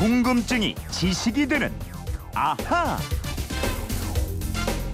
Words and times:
궁금증이 0.00 0.76
지식이 0.90 1.46
되는 1.46 1.70
아하. 2.34 2.96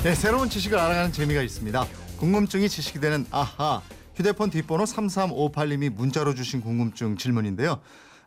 네, 0.02 0.16
새로운 0.16 0.50
지식을 0.50 0.76
알아가는 0.76 1.12
재미가 1.12 1.42
있습니다. 1.42 1.86
궁금증이 2.18 2.68
지식이 2.68 2.98
되는 2.98 3.24
아하. 3.30 3.82
휴대폰 4.16 4.50
뒷번호 4.50 4.82
3358님이 4.82 5.90
문자로 5.90 6.34
주신 6.34 6.60
궁금증 6.60 7.16
질문인데요. 7.16 7.78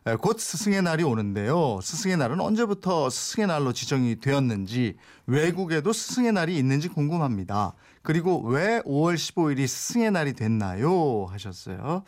에, 0.06 0.16
곧 0.16 0.40
스승의 0.40 0.80
날이 0.80 1.04
오는데요. 1.04 1.80
스승의 1.82 2.16
날은 2.16 2.40
언제부터 2.40 3.10
스승의 3.10 3.48
날로 3.48 3.74
지정이 3.74 4.18
되었는지 4.20 4.96
외국에도 5.26 5.92
스승의 5.92 6.32
날이 6.32 6.56
있는지 6.56 6.88
궁금합니다. 6.88 7.74
그리고 8.02 8.40
왜 8.42 8.80
5월 8.82 9.14
15일이 9.14 9.66
스승의 9.66 10.10
날이 10.10 10.32
됐나요? 10.32 11.26
하셨어요. 11.30 12.02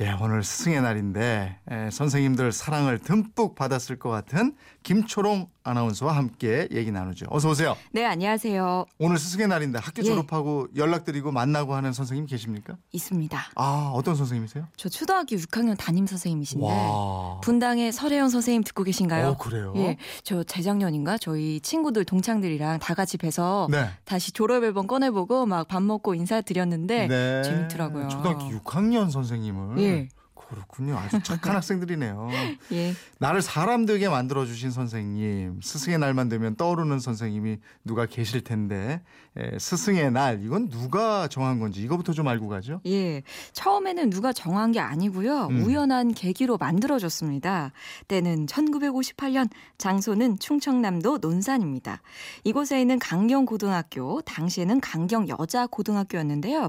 예, 0.00 0.12
오늘 0.20 0.42
스승의 0.42 0.80
날인데 0.80 1.58
에, 1.70 1.90
선생님들 1.90 2.52
사랑을 2.52 2.98
듬뿍 2.98 3.54
받았을 3.54 3.98
것 3.98 4.08
같은 4.08 4.54
김초롱 4.82 5.48
아나운서와 5.62 6.16
함께 6.16 6.66
얘기 6.72 6.90
나누죠. 6.90 7.26
어서 7.28 7.50
오세요. 7.50 7.76
네, 7.92 8.06
안녕하세요. 8.06 8.86
오늘 8.98 9.18
스승의 9.18 9.46
날인데 9.48 9.78
학교 9.78 10.00
예. 10.02 10.06
졸업하고 10.06 10.68
연락드리고 10.74 11.32
만나고 11.32 11.74
하는 11.74 11.92
선생님 11.92 12.24
계십니까? 12.26 12.76
있습니다. 12.92 13.38
아, 13.56 13.90
어떤 13.94 14.14
선생님이세요? 14.16 14.66
저 14.78 14.88
초등학교 14.88 15.36
6학년 15.36 15.76
담임 15.76 16.06
선생님이신데 16.06 16.64
와. 16.64 17.40
분당의 17.42 17.92
설혜영 17.92 18.30
선생님 18.30 18.64
듣고 18.64 18.84
계신가요? 18.84 19.28
어, 19.28 19.36
그래요? 19.36 19.74
예, 19.76 19.98
저 20.24 20.42
재작년인가 20.42 21.18
저희 21.18 21.60
친구들 21.60 22.06
동창들이랑 22.06 22.78
다 22.78 22.94
같이 22.94 23.18
뵈서 23.18 23.68
네. 23.70 23.90
다시 24.06 24.32
졸업 24.32 24.64
앨범 24.64 24.86
꺼내 24.86 25.10
보고 25.10 25.19
막 25.46 25.68
밥 25.68 25.82
먹고 25.82 26.14
인사드렸는데 26.14 27.06
네. 27.08 27.42
재밌더라고요. 27.42 28.08
초등학교 28.08 28.44
6학년 28.46 29.10
선생님을. 29.10 29.78
예. 29.82 30.08
그렇군요. 30.50 30.96
아주 30.98 31.22
착한 31.22 31.54
학생들이네요. 31.56 32.28
예, 32.72 32.94
나를 33.18 33.40
사람 33.40 33.86
되게 33.86 34.08
만들어 34.08 34.44
주신 34.44 34.70
선생님, 34.70 35.60
스승의 35.62 35.98
날만 35.98 36.28
되면 36.28 36.56
떠오르는 36.56 36.98
선생님이 36.98 37.58
누가 37.84 38.06
계실 38.06 38.42
텐데 38.42 39.00
에, 39.36 39.58
스승의 39.58 40.10
날 40.10 40.42
이건 40.44 40.68
누가 40.68 41.28
정한 41.28 41.60
건지 41.60 41.80
이거부터 41.82 42.12
좀 42.12 42.26
알고 42.26 42.48
가죠. 42.48 42.80
예. 42.86 43.22
처음에는 43.52 44.10
누가 44.10 44.32
정한 44.32 44.72
게 44.72 44.80
아니고요. 44.80 45.46
음. 45.46 45.62
우연한 45.64 46.14
계기로 46.14 46.56
만들어졌습니다. 46.58 47.72
때는 48.08 48.46
1958년, 48.46 49.48
장소는 49.78 50.38
충청남도 50.40 51.18
논산입니다. 51.18 52.02
이곳에 52.42 52.80
있는 52.80 52.98
강경 52.98 53.46
고등학교, 53.46 54.20
당시에는 54.22 54.80
강경 54.80 55.28
여자 55.28 55.66
고등학교였는데요. 55.68 56.68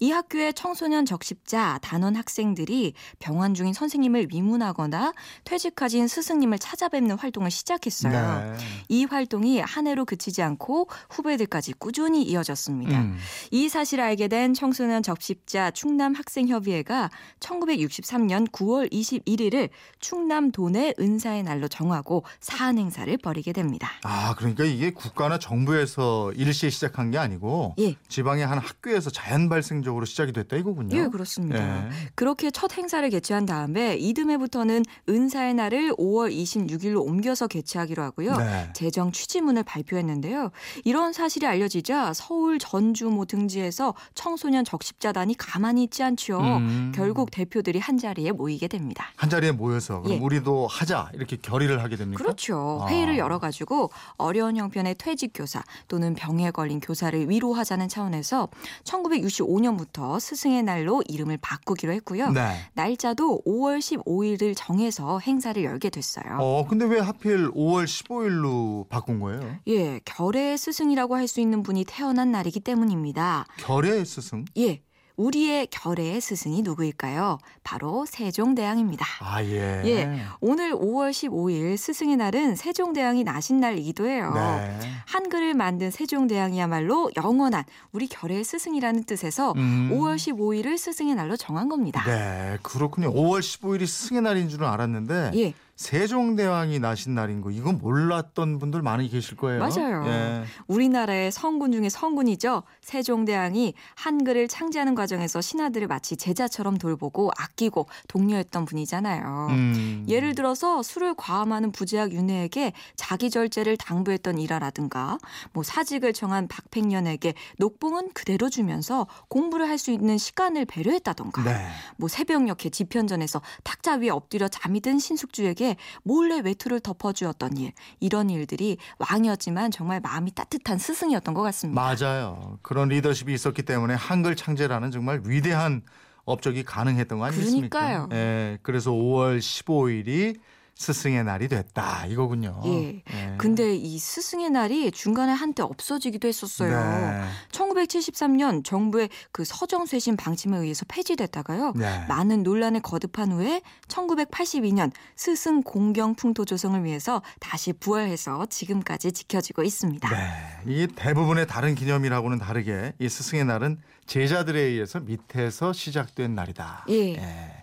이 0.00 0.10
학교의 0.10 0.52
청소년 0.54 1.06
적십자 1.06 1.78
단원 1.82 2.16
학생들이 2.16 2.92
병환 3.22 3.54
중인 3.54 3.72
선생님을 3.72 4.28
위문하거나 4.32 5.14
퇴직하신 5.44 6.08
스승님을 6.08 6.58
찾아뵙는 6.58 7.16
활동을 7.16 7.52
시작했어요. 7.52 8.52
네. 8.52 8.58
이 8.88 9.04
활동이 9.04 9.60
한 9.60 9.86
해로 9.86 10.04
그치지 10.04 10.42
않고 10.42 10.88
후배들까지 11.08 11.74
꾸준히 11.74 12.24
이어졌습니다. 12.24 13.00
음. 13.00 13.16
이 13.52 13.68
사실을 13.68 14.02
알게 14.02 14.26
된 14.26 14.54
청소년 14.54 15.04
적십자 15.04 15.70
충남 15.70 16.14
학생협의회가 16.14 17.10
1963년 17.38 18.50
9월 18.50 18.92
21일을 18.92 19.70
충남 20.00 20.50
도내 20.50 20.94
은사의 20.98 21.44
날로 21.44 21.68
정하고 21.68 22.24
사안 22.40 22.76
행사를 22.78 23.16
벌이게 23.18 23.52
됩니다. 23.52 23.88
아, 24.02 24.34
그러니까 24.36 24.64
이게 24.64 24.90
국가나 24.90 25.38
정부에서 25.38 26.32
일시에 26.32 26.70
시작한 26.70 27.12
게 27.12 27.18
아니고 27.18 27.76
예. 27.78 27.94
지방의 28.08 28.44
한 28.44 28.58
학교에서 28.58 29.10
자연 29.10 29.48
발생적으로 29.48 30.06
시작이 30.06 30.32
됐다 30.32 30.56
이거군요. 30.56 30.96
예, 30.96 31.06
그렇습니다. 31.06 31.86
예. 31.86 31.90
그렇게 32.16 32.50
첫 32.50 32.76
행사를 32.76 33.11
개최한 33.12 33.44
다음에 33.44 33.96
이듬해부터는 33.96 34.84
은사의 35.06 35.52
날을 35.54 35.92
5월 35.96 36.34
26일로 36.34 37.06
옮겨서 37.06 37.46
개최하기로 37.46 38.02
하고요. 38.02 38.36
네. 38.38 38.70
재정 38.72 39.12
취지문을 39.12 39.64
발표했는데요. 39.64 40.50
이런 40.84 41.12
사실이 41.12 41.46
알려지자 41.46 42.14
서울 42.14 42.58
전주 42.58 43.10
모 43.10 43.26
등지에서 43.26 43.94
청소년 44.14 44.64
적십자단이 44.64 45.36
가만히 45.36 45.84
있지 45.84 46.02
않죠. 46.02 46.40
음. 46.40 46.92
결국 46.94 47.30
대표들이 47.30 47.78
한 47.78 47.98
자리에 47.98 48.32
모이게 48.32 48.66
됩니다. 48.66 49.08
한 49.16 49.28
자리에 49.28 49.52
모여서 49.52 50.00
그럼 50.00 50.16
예. 50.16 50.20
우리도 50.20 50.66
하자 50.66 51.10
이렇게 51.12 51.36
결의를 51.36 51.82
하게 51.82 51.96
됩니까? 51.96 52.22
그렇죠. 52.22 52.80
아. 52.82 52.88
회의를 52.88 53.18
열어가지고 53.18 53.90
어려운 54.16 54.56
형편의 54.56 54.94
퇴직 54.98 55.32
교사 55.34 55.62
또는 55.88 56.14
병에 56.14 56.50
걸린 56.50 56.80
교사를 56.80 57.28
위로하자는 57.28 57.88
차원에서 57.88 58.48
1965년부터 58.84 60.18
스승의 60.18 60.62
날로 60.62 61.02
이름을 61.08 61.38
바꾸기로 61.42 61.92
했고요. 61.92 62.30
네. 62.30 62.56
날 62.72 62.96
짜도 63.06 63.42
5월 63.44 63.80
15일을 63.80 64.54
정해서 64.56 65.18
행사를 65.18 65.60
열게 65.64 65.90
됐어요. 65.90 66.38
어, 66.38 66.64
근데 66.68 66.84
왜 66.84 67.00
하필 67.00 67.50
5월 67.50 67.84
15일로 67.84 68.88
바꾼 68.88 69.18
거예요? 69.18 69.56
예, 69.66 70.00
결의 70.04 70.56
스승이라고 70.56 71.16
할 71.16 71.26
수 71.26 71.40
있는 71.40 71.62
분이 71.64 71.84
태어난 71.88 72.30
날이기 72.30 72.60
때문입니다. 72.60 73.46
결의 73.56 74.04
스승? 74.04 74.44
예, 74.58 74.82
우리의 75.22 75.68
결의 75.70 76.20
스승이 76.20 76.62
누구일까요? 76.62 77.38
바로 77.62 78.04
세종대왕입니다. 78.06 79.06
아, 79.20 79.42
예. 79.44 79.82
예, 79.84 80.20
오늘 80.40 80.72
5월 80.72 81.10
15일 81.10 81.76
스승의 81.76 82.16
날은 82.16 82.56
세종대왕이 82.56 83.22
나신 83.22 83.60
날이기도 83.60 84.08
해요. 84.08 84.32
네. 84.34 84.80
한글을 85.06 85.54
만든 85.54 85.92
세종대왕이야말로 85.92 87.12
영원한 87.16 87.62
우리 87.92 88.08
결의 88.08 88.42
스승이라는 88.42 89.04
뜻에서 89.04 89.52
음. 89.56 89.90
5월 89.92 90.16
15일을 90.16 90.76
스승의 90.76 91.14
날로 91.14 91.36
정한 91.36 91.68
겁니다. 91.68 92.02
네, 92.04 92.58
그렇군요. 92.62 93.12
5월 93.12 93.40
15일이 93.40 93.86
스승의 93.86 94.22
날인 94.22 94.48
줄은 94.48 94.66
알았는데 94.66 95.30
예, 95.36 95.54
세종대왕이 95.82 96.78
나신 96.78 97.14
날인 97.14 97.42
거 97.42 97.50
이건 97.50 97.78
몰랐던 97.78 98.58
분들 98.58 98.80
많이 98.80 99.08
계실 99.10 99.36
거예요. 99.36 99.60
맞아요. 99.60 100.04
예. 100.06 100.44
우리나라의 100.68 101.30
성군 101.30 101.72
중에 101.72 101.90
성군이죠. 101.90 102.62
세종대왕이 102.80 103.74
한글을 103.96 104.48
창제하는 104.48 104.94
과정에서 104.94 105.40
신하들을 105.40 105.86
마치 105.88 106.16
제자처럼 106.16 106.78
돌보고 106.78 107.30
아끼고 107.36 107.86
독려했던 108.08 108.64
분이잖아요. 108.64 109.48
음. 109.50 110.06
예를 110.08 110.34
들어서 110.34 110.82
술을 110.82 111.14
과음하는 111.16 111.72
부제학 111.72 112.12
윤회에게 112.12 112.72
자기 112.96 113.28
절제를 113.28 113.76
당부했던 113.76 114.38
일화라든가 114.38 115.18
뭐 115.52 115.62
사직을 115.62 116.12
정한 116.12 116.48
박팽년에게 116.48 117.34
녹봉은 117.58 118.12
그대로 118.14 118.48
주면서 118.48 119.06
공부를 119.28 119.68
할 119.68 119.82
수 119.82 119.90
있는 119.90 120.16
시간을 120.16 120.64
배려했다던가 120.64 121.42
네. 121.42 121.66
뭐 121.96 122.08
새벽녘에 122.08 122.70
지편전에서 122.70 123.42
탁자 123.64 123.96
위에 123.96 124.10
엎드려 124.10 124.46
잠이 124.46 124.80
든 124.80 125.00
신숙주에게 125.00 125.71
몰래 126.02 126.40
외투를 126.40 126.80
덮어주었던 126.80 127.56
일 127.56 127.72
이런 128.00 128.30
일들이 128.30 128.78
왕이었지만 128.98 129.70
정말 129.70 130.00
마음이 130.00 130.32
따뜻한 130.32 130.78
스승이었던 130.78 131.34
것 131.34 131.42
같습니다. 131.42 131.80
맞아요. 131.80 132.58
그런 132.62 132.88
리더십이 132.88 133.32
있었기 133.32 133.62
때문에 133.62 133.94
한글 133.94 134.36
창제라는 134.36 134.90
정말 134.90 135.22
위대한 135.24 135.82
업적이 136.24 136.62
가능했던 136.64 137.18
거 137.18 137.24
아니겠습니까? 137.24 137.80
그러니까요. 137.80 138.08
예. 138.12 138.58
그래서 138.62 138.92
5월 138.92 139.38
15일이 139.38 140.38
스승의 140.82 141.22
날이 141.24 141.48
됐다 141.48 142.06
이거군요. 142.06 142.60
예. 142.66 143.02
예. 143.12 143.34
근데 143.38 143.74
이 143.74 143.98
스승의 143.98 144.50
날이 144.50 144.90
중간에 144.90 145.32
한때 145.32 145.62
없어지기도 145.62 146.26
했었어요. 146.26 146.70
네. 146.70 147.24
1973년 147.52 148.64
정부의 148.64 149.08
그 149.30 149.44
서정 149.44 149.86
쇄신 149.86 150.16
방침에 150.16 150.58
의해서 150.58 150.84
폐지됐다가요. 150.88 151.74
네. 151.76 152.04
많은 152.08 152.42
논란을 152.42 152.80
거듭한 152.80 153.30
후에 153.32 153.62
1982년 153.86 154.90
스승 155.14 155.62
공경 155.62 156.16
풍토 156.16 156.44
조성을 156.44 156.82
위해서 156.84 157.22
다시 157.38 157.72
부활해서 157.72 158.46
지금까지 158.46 159.12
지켜지고 159.12 159.62
있습니다. 159.62 160.08
네. 160.10 160.72
이 160.72 160.88
대부분의 160.88 161.46
다른 161.46 161.76
기념일하고는 161.76 162.38
다르게 162.38 162.92
이 162.98 163.08
스승의 163.08 163.44
날은 163.44 163.78
제자들에 164.06 164.60
의해서 164.60 164.98
밑에서 164.98 165.72
시작된 165.72 166.34
날이다. 166.34 166.86
예. 166.90 167.62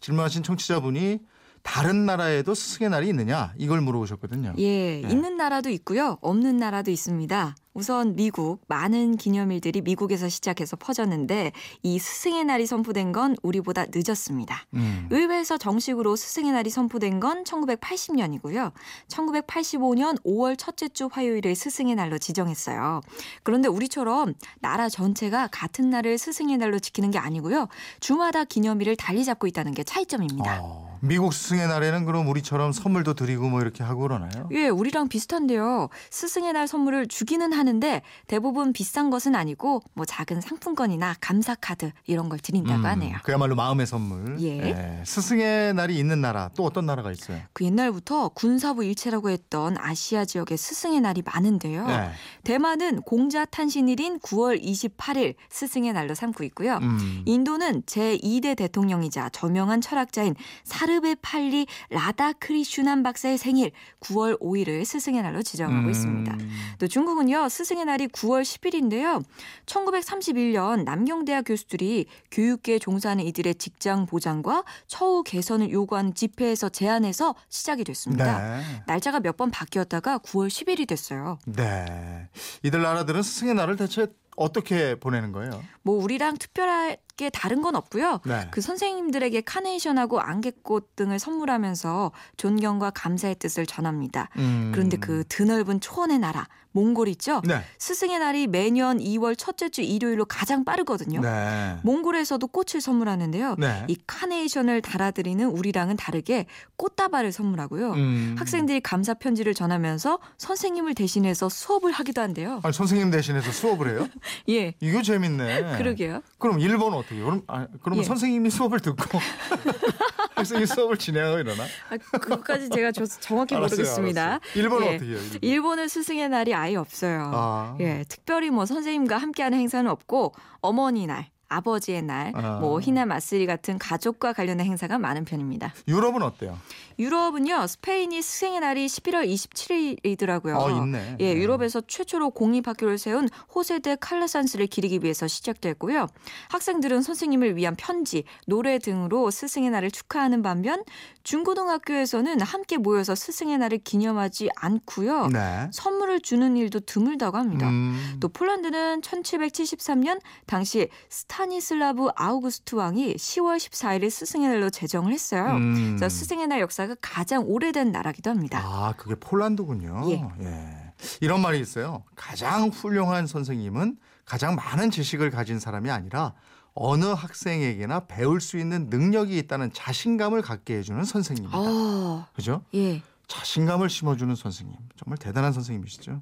질문하신 0.00 0.44
청취자분이 0.44 1.18
다른 1.62 2.06
나라에도 2.06 2.54
스승의 2.54 2.90
날이 2.90 3.08
있느냐 3.08 3.52
이걸 3.56 3.80
물어보셨거든요. 3.80 4.54
예, 4.58 5.00
네. 5.00 5.08
있는 5.08 5.36
나라도 5.36 5.70
있고요. 5.70 6.18
없는 6.20 6.56
나라도 6.56 6.90
있습니다. 6.90 7.54
우선 7.72 8.16
미국 8.16 8.62
많은 8.66 9.16
기념일들이 9.16 9.80
미국에서 9.82 10.28
시작해서 10.28 10.76
퍼졌는데 10.76 11.52
이 11.82 11.98
스승의 11.98 12.44
날이 12.44 12.66
선포된 12.66 13.12
건 13.12 13.36
우리보다 13.42 13.86
늦었습니다. 13.94 14.66
음. 14.74 15.06
의회에서 15.10 15.56
정식으로 15.56 16.16
스승의 16.16 16.52
날이 16.52 16.68
선포된 16.68 17.20
건 17.20 17.44
1980년이고요. 17.44 18.72
1985년 19.08 20.20
5월 20.24 20.56
첫째 20.58 20.88
주 20.88 21.08
화요일을 21.10 21.54
스승의 21.54 21.94
날로 21.94 22.18
지정했어요. 22.18 23.02
그런데 23.44 23.68
우리처럼 23.68 24.34
나라 24.60 24.88
전체가 24.88 25.48
같은 25.52 25.90
날을 25.90 26.18
스승의 26.18 26.58
날로 26.58 26.80
지키는 26.80 27.12
게 27.12 27.18
아니고요. 27.18 27.68
주마다 28.00 28.44
기념일을 28.44 28.96
달리 28.96 29.24
잡고 29.24 29.46
있다는 29.46 29.72
게 29.74 29.84
차이점입니다. 29.84 30.60
어, 30.60 30.89
미국 31.00 31.32
스승의 31.32 31.66
날에는 31.68 32.04
그럼 32.04 32.28
우리처럼 32.28 32.72
선물도 32.72 33.14
드리고 33.14 33.48
뭐 33.48 33.60
이렇게 33.60 33.82
하고 33.82 34.02
그러나요? 34.02 34.48
예, 34.52 34.68
우리랑 34.68 35.08
비슷한데요. 35.08 35.88
스승의 36.10 36.52
날 36.52 36.68
선물을 36.68 37.06
주기는 37.08 37.52
하는데 37.52 38.02
대부분 38.26 38.72
비싼 38.72 39.10
것은 39.10 39.34
아니고 39.34 39.82
뭐 39.94 40.04
작은 40.04 40.40
상품권이나 40.40 41.16
감사 41.20 41.54
카드 41.54 41.92
이런 42.06 42.28
걸 42.28 42.38
드린다고 42.38 42.80
음, 42.80 42.86
하네요. 42.86 43.18
그야말로 43.22 43.54
마음의 43.54 43.86
선물. 43.86 44.40
예. 44.42 45.02
스승의 45.04 45.74
날이 45.74 45.98
있는 45.98 46.20
나라 46.20 46.50
또 46.54 46.64
어떤 46.64 46.86
나라가 46.86 47.10
있어요? 47.10 47.40
그 47.52 47.64
옛날부터 47.64 48.28
군사부 48.30 48.84
일체라고 48.84 49.30
했던 49.30 49.76
아시아 49.78 50.24
지역에 50.24 50.56
스승의 50.56 51.00
날이 51.00 51.22
많은데요. 51.24 51.86
네. 51.86 52.10
대만은 52.44 53.02
공자 53.02 53.44
탄신일인 53.44 54.18
9월 54.20 54.62
28일 54.62 55.34
스승의 55.48 55.92
날로 55.92 56.14
삼고 56.14 56.44
있고요. 56.44 56.78
음. 56.82 57.22
인도는 57.24 57.84
제 57.86 58.18
2대 58.18 58.56
대통령이자 58.56 59.30
저명한 59.30 59.80
철학자인 59.80 60.34
사르 60.64 60.89
베 60.98 61.14
팔리 61.22 61.66
라다크리슈난 61.90 63.02
박사의 63.02 63.38
생일 63.38 63.70
9월 64.00 64.40
5일을 64.40 64.84
스승의 64.84 65.22
날로 65.22 65.42
지정하고 65.42 65.86
음. 65.86 65.90
있습니다. 65.90 66.36
또 66.78 66.88
중국은요 66.88 67.48
스승의 67.48 67.84
날이 67.84 68.08
9월 68.08 68.42
10일인데요. 68.42 69.22
1931년 69.66 70.84
남경대학 70.84 71.44
교수들이 71.46 72.06
교육계에 72.30 72.78
종사하는 72.78 73.24
이들의 73.24 73.54
직장 73.56 74.06
보장과 74.06 74.64
처우 74.86 75.22
개선을 75.22 75.70
요구하는 75.70 76.14
집회에서 76.14 76.68
제안해서 76.68 77.34
시작이 77.48 77.84
됐습니다. 77.84 78.56
네. 78.58 78.62
날짜가 78.86 79.20
몇 79.20 79.36
번 79.40 79.50
바뀌었다가 79.50 80.18
9월 80.18 80.48
10일이 80.48 80.86
됐어요. 80.86 81.38
네. 81.46 82.28
이들 82.62 82.82
나라들은 82.82 83.22
스승의 83.22 83.54
날을 83.54 83.76
대체 83.76 84.06
어떻게 84.40 84.94
보내는 84.94 85.32
거예요? 85.32 85.62
뭐 85.82 86.02
우리랑 86.02 86.38
특별하게 86.38 87.28
다른 87.30 87.60
건 87.60 87.76
없고요. 87.76 88.20
네. 88.24 88.48
그 88.50 88.62
선생님들에게 88.62 89.42
카네이션하고 89.42 90.18
안개꽃 90.20 90.96
등을 90.96 91.18
선물하면서 91.18 92.10
존경과 92.38 92.90
감사의 92.90 93.34
뜻을 93.36 93.66
전합니다. 93.66 94.30
음. 94.38 94.70
그런데 94.72 94.96
그 94.96 95.24
드넓은 95.28 95.80
초원의 95.80 96.18
나라 96.20 96.48
몽골 96.72 97.08
있죠? 97.08 97.42
네. 97.44 97.62
스승의 97.78 98.18
날이 98.20 98.46
매년 98.46 98.98
2월 98.98 99.36
첫째 99.36 99.68
주 99.68 99.82
일요일로 99.82 100.24
가장 100.24 100.64
빠르거든요. 100.64 101.20
네. 101.20 101.76
몽골에서도 101.82 102.46
꽃을 102.46 102.80
선물하는데요. 102.80 103.56
네. 103.58 103.84
이 103.88 103.96
카네이션을 104.06 104.80
달아드리는 104.82 105.44
우리랑은 105.44 105.96
다르게 105.96 106.46
꽃다발을 106.76 107.32
선물하고요. 107.32 107.92
음. 107.92 108.36
학생들이 108.38 108.80
감사 108.80 109.14
편지를 109.14 109.52
전하면서 109.52 110.20
선생님을 110.38 110.94
대신해서 110.94 111.48
수업을 111.48 111.90
하기도 111.92 112.20
한대요. 112.20 112.60
아니, 112.62 112.72
선생님 112.72 113.10
대신해서 113.10 113.50
수업을 113.50 113.90
해요? 113.90 114.08
예. 114.48 114.74
이거 114.80 115.02
재밌네. 115.02 115.78
그러게요. 115.78 116.22
그럼 116.38 116.60
일본은 116.60 116.98
어떻게? 116.98 117.16
해요? 117.16 117.24
그럼 117.24 117.42
아, 117.46 117.66
그러면 117.82 118.02
예. 118.02 118.06
선생님이 118.06 118.50
수업을 118.50 118.80
듣고 118.80 119.18
학생이 120.34 120.66
수업을 120.66 120.96
진행하고 120.96 121.38
이러나? 121.38 121.64
아, 121.90 121.96
그것까지 121.96 122.70
제가 122.70 122.92
저 122.92 123.04
정확히 123.06 123.54
알았어요, 123.54 123.76
모르겠습니다. 123.76 124.22
알았어요. 124.22 124.40
일본은 124.54 124.86
예. 124.86 124.94
어떻게 124.96 125.10
해요? 125.10 125.18
일본? 125.18 125.38
일본은 125.42 125.88
스승의 125.88 126.28
날이 126.28 126.54
아예 126.54 126.76
없어요. 126.76 127.30
아. 127.34 127.76
예, 127.80 128.04
특별히 128.08 128.50
뭐 128.50 128.66
선생님과 128.66 129.16
함께하는 129.18 129.58
행사는 129.58 129.90
없고 129.90 130.34
어머니 130.60 131.06
날, 131.06 131.28
아버지의 131.50 132.02
날, 132.02 132.32
아. 132.34 132.58
뭐 132.60 132.80
희나 132.80 133.04
마쓰리 133.04 133.44
같은 133.44 133.78
가족과 133.78 134.32
관련된 134.32 134.64
행사가 134.64 134.98
많은 134.98 135.24
편입니다. 135.26 135.74
유럽은 135.86 136.22
어때요? 136.22 136.56
유럽은요, 136.98 137.66
스페인이 137.66 138.20
스승의 138.22 138.60
날이 138.60 138.86
11월 138.86 139.26
27일이더라고요. 139.26 140.56
어, 140.56 140.70
있네. 140.70 141.16
예, 141.20 141.34
네. 141.34 141.40
유럽에서 141.40 141.80
최초로 141.80 142.30
공립학교를 142.30 142.98
세운 142.98 143.28
호세데 143.54 143.96
칼라산스를 144.00 144.66
기리기 144.66 145.00
위해서 145.02 145.26
시작됐고요. 145.26 146.06
학생들은 146.50 147.02
선생님을 147.02 147.56
위한 147.56 147.74
편지, 147.76 148.24
노래 148.46 148.78
등으로 148.78 149.30
스승의 149.30 149.70
날을 149.70 149.90
축하하는 149.90 150.42
반면 150.42 150.84
중고등학교에서는 151.22 152.40
함께 152.42 152.76
모여서 152.76 153.14
스승의 153.14 153.58
날을 153.58 153.78
기념하지 153.78 154.50
않고요. 154.56 155.28
네. 155.28 155.68
선물을 155.72 156.20
주는 156.20 156.56
일도 156.56 156.80
드물다고 156.80 157.36
합니다. 157.38 157.68
음. 157.68 158.18
또 158.20 158.28
폴란드는 158.28 159.00
1773년 159.00 160.20
당시 160.46 160.88
스타니슬라브 161.08 162.08
아우구스트 162.14 162.74
왕이 162.74 163.14
10월 163.14 163.56
14일을 163.56 164.10
스승의 164.10 164.48
날로 164.48 164.70
제정을 164.70 165.12
했어요. 165.12 165.56
음. 165.56 165.96
그래서 165.96 166.08
스승의 166.08 166.46
날 166.46 166.60
역사가 166.60 166.96
가장 167.00 167.44
오래된 167.46 167.92
나라기도 167.92 168.30
합니다. 168.30 168.60
아, 168.62 168.94
그게 168.96 169.14
폴란드군요. 169.14 170.10
예. 170.42 170.92
이런 171.20 171.40
말이 171.40 171.60
있어요. 171.60 172.04
가장 172.14 172.68
훌륭한 172.68 173.26
선생님은 173.26 173.96
가장 174.24 174.54
많은 174.54 174.90
지식을 174.90 175.30
가진 175.30 175.58
사람이 175.58 175.90
아니라 175.90 176.34
어느 176.74 177.04
학생에게나 177.06 178.06
배울 178.06 178.40
수 178.40 178.58
있는 178.58 178.88
능력이 178.90 179.36
있다는 179.38 179.72
자신감을 179.72 180.42
갖게 180.42 180.76
해주는 180.78 181.02
선생님이다. 181.04 181.58
어, 181.58 182.26
그죠? 182.34 182.62
예. 182.74 183.02
자신감을 183.26 183.88
심어주는 183.88 184.34
선생님. 184.34 184.76
정말 184.96 185.18
대단한 185.18 185.52
선생님이시죠. 185.52 186.20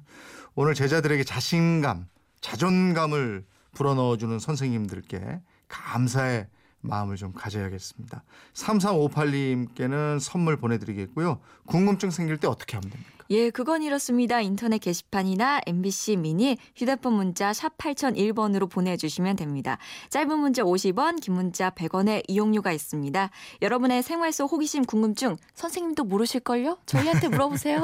오늘 0.55 0.73
제자들에게 0.73 1.23
자신감, 1.23 2.07
자존감을 2.41 3.45
불어넣어주는 3.73 4.39
선생님들께 4.39 5.41
감사의 5.67 6.47
마음을 6.81 7.15
좀 7.15 7.33
가져야겠습니다. 7.33 8.23
3358님께는 8.53 10.19
선물 10.19 10.57
보내드리겠고요. 10.57 11.39
궁금증 11.65 12.09
생길 12.09 12.37
때 12.37 12.47
어떻게 12.47 12.77
하면 12.77 12.89
됩니까? 12.89 13.19
예, 13.31 13.51
그건 13.51 13.83
이렇습니다. 13.83 14.41
인터넷 14.41 14.79
게시판이나 14.79 15.61
MBC 15.67 16.15
미니 16.15 16.57
휴대폰 16.75 17.13
문자 17.13 17.53
샵 17.53 17.77
8001번으로 17.77 18.67
보내주시면 18.67 19.35
됩니다. 19.35 19.77
짧은 20.09 20.39
문자 20.39 20.63
50원, 20.63 21.21
긴 21.21 21.35
문자 21.35 21.69
100원의 21.69 22.23
이용료가 22.27 22.71
있습니다. 22.71 23.29
여러분의 23.61 24.01
생활 24.01 24.31
속 24.31 24.51
호기심 24.51 24.85
궁금증 24.85 25.37
선생님도 25.53 26.05
모르실걸요? 26.05 26.79
저희한테 26.87 27.27
물어보세요. 27.27 27.83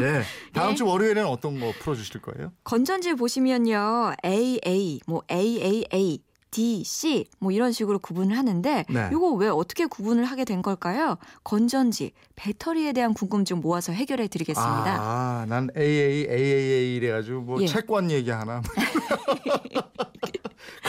예. 0.00 0.22
다음 0.54 0.70
예. 0.70 0.74
주 0.76 0.86
월요일에는 0.86 1.26
어떤 1.26 1.58
거 1.58 1.72
풀어주실 1.80 2.22
거예요? 2.22 2.52
건전지 2.62 3.14
보시면요. 3.14 4.12
AA, 4.24 5.00
뭐 5.08 5.22
AAA, 5.28 6.20
D, 6.54 6.84
C 6.84 7.26
뭐 7.40 7.50
이런 7.50 7.72
식으로 7.72 7.98
구분을 7.98 8.38
하는데 8.38 8.84
네. 8.88 9.08
이거 9.10 9.32
왜 9.32 9.48
어떻게 9.48 9.86
구분을 9.86 10.24
하게 10.24 10.44
된 10.44 10.62
걸까요? 10.62 11.18
건전지, 11.42 12.12
배터리에 12.36 12.92
대한 12.92 13.12
궁금증 13.12 13.60
모아서 13.60 13.90
해결해 13.90 14.28
드리겠습니다. 14.28 14.96
아, 15.00 15.46
난 15.48 15.68
AA, 15.76 16.28
AAA 16.30 16.94
이래가지고 16.94 17.40
뭐 17.40 17.60
예. 17.60 17.66
채권 17.66 18.08
얘기하나. 18.08 18.62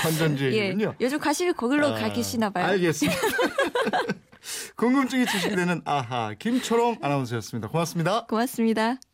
건전지 0.03 0.45
예, 0.45 0.65
얘기군요. 0.65 0.93
요즘 1.01 1.17
가시를 1.17 1.53
거길로 1.53 1.87
아, 1.87 1.95
가시나 1.95 2.51
봐요. 2.51 2.67
알겠습니다. 2.67 3.17
궁금증이 4.77 5.25
지식이 5.25 5.55
되는 5.55 5.81
아하 5.83 6.35
김초롱 6.37 6.97
아나운서였습니다. 7.01 7.69
고맙습니다. 7.69 8.27
고맙습니다. 8.27 8.99